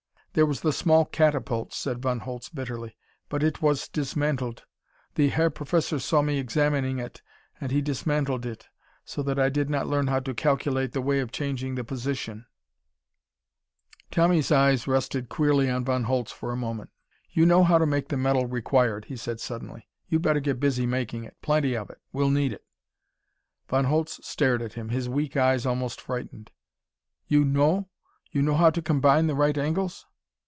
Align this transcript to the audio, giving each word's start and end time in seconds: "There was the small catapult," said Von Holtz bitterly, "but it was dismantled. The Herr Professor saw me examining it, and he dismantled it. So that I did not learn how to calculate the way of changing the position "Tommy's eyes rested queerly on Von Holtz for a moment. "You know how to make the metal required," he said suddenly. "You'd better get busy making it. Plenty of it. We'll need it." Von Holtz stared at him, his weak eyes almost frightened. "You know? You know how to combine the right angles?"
"There 0.33 0.45
was 0.45 0.61
the 0.61 0.71
small 0.71 1.03
catapult," 1.03 1.73
said 1.73 2.01
Von 2.01 2.19
Holtz 2.19 2.47
bitterly, 2.47 2.95
"but 3.27 3.43
it 3.43 3.61
was 3.61 3.89
dismantled. 3.89 4.63
The 5.15 5.27
Herr 5.27 5.49
Professor 5.49 5.99
saw 5.99 6.21
me 6.21 6.39
examining 6.39 6.99
it, 6.99 7.21
and 7.59 7.69
he 7.69 7.81
dismantled 7.81 8.45
it. 8.45 8.69
So 9.03 9.21
that 9.23 9.37
I 9.37 9.49
did 9.49 9.69
not 9.69 9.87
learn 9.87 10.07
how 10.07 10.21
to 10.21 10.33
calculate 10.33 10.93
the 10.93 11.01
way 11.01 11.19
of 11.19 11.33
changing 11.33 11.75
the 11.75 11.83
position 11.83 12.45
"Tommy's 14.09 14.53
eyes 14.53 14.87
rested 14.87 15.27
queerly 15.27 15.69
on 15.69 15.83
Von 15.83 16.05
Holtz 16.05 16.31
for 16.31 16.53
a 16.53 16.63
moment. 16.65 16.91
"You 17.31 17.45
know 17.45 17.65
how 17.65 17.77
to 17.77 17.85
make 17.85 18.07
the 18.07 18.15
metal 18.15 18.45
required," 18.45 19.03
he 19.09 19.17
said 19.17 19.41
suddenly. 19.41 19.89
"You'd 20.07 20.21
better 20.21 20.39
get 20.39 20.61
busy 20.61 20.85
making 20.85 21.25
it. 21.25 21.35
Plenty 21.41 21.75
of 21.75 21.89
it. 21.89 21.99
We'll 22.13 22.29
need 22.29 22.53
it." 22.53 22.63
Von 23.67 23.83
Holtz 23.83 24.25
stared 24.25 24.61
at 24.61 24.75
him, 24.75 24.87
his 24.91 25.09
weak 25.09 25.35
eyes 25.35 25.65
almost 25.65 25.99
frightened. 25.99 26.51
"You 27.27 27.43
know? 27.43 27.89
You 28.31 28.41
know 28.41 28.55
how 28.55 28.69
to 28.69 28.81
combine 28.81 29.27
the 29.27 29.35
right 29.35 29.57
angles?" 29.57 30.05